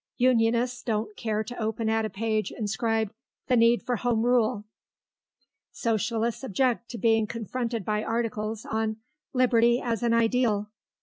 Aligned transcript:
Unionists 0.17 0.81
don't 0.81 1.15
care 1.15 1.43
to 1.43 1.61
open 1.61 1.87
at 1.87 2.05
a 2.05 2.09
page 2.09 2.51
inscribed 2.51 3.13
'The 3.45 3.55
Need 3.55 3.83
for 3.83 3.97
Home 3.97 4.23
Rule.' 4.23 4.65
Socialists 5.71 6.43
object 6.43 6.89
to 6.89 6.97
being 6.97 7.27
confronted 7.27 7.85
by 7.85 8.03
articles 8.03 8.65
on 8.65 8.97
'Liberty 9.35 9.79
as 9.79 10.01
an 10.01 10.15
Ideal. 10.15 10.71